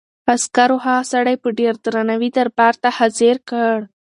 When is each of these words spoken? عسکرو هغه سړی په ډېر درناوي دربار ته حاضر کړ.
عسکرو 0.33 0.77
هغه 0.85 1.03
سړی 1.13 1.35
په 1.43 1.49
ډېر 1.59 1.73
درناوي 1.85 2.29
دربار 2.37 2.73
ته 2.83 2.89
حاضر 2.97 3.35
کړ. 3.49 3.75